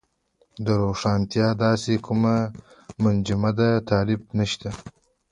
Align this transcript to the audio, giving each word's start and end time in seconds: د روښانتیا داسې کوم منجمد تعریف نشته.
د 0.65 0.67
روښانتیا 0.83 1.47
داسې 1.65 1.93
کوم 2.05 2.21
منجمد 3.03 3.57
تعریف 3.89 4.21
نشته. 4.39 4.69